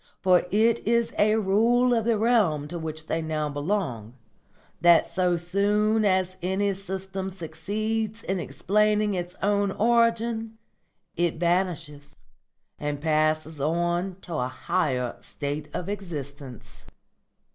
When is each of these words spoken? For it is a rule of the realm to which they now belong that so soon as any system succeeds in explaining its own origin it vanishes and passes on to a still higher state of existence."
For 0.19 0.47
it 0.49 0.79
is 0.79 1.13
a 1.19 1.35
rule 1.35 1.93
of 1.93 2.05
the 2.05 2.17
realm 2.17 2.67
to 2.69 2.79
which 2.79 3.05
they 3.05 3.21
now 3.21 3.49
belong 3.49 4.15
that 4.81 5.07
so 5.07 5.37
soon 5.37 6.05
as 6.05 6.37
any 6.41 6.73
system 6.73 7.29
succeeds 7.29 8.23
in 8.23 8.39
explaining 8.39 9.13
its 9.13 9.35
own 9.43 9.69
origin 9.69 10.57
it 11.15 11.35
vanishes 11.35 12.23
and 12.79 12.99
passes 12.99 13.61
on 13.61 14.15
to 14.21 14.37
a 14.37 14.47
still 14.47 14.47
higher 14.47 15.15
state 15.19 15.69
of 15.71 15.87
existence." 15.87 16.83